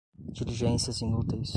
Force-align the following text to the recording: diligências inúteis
diligências 0.31 0.99
inúteis 1.01 1.49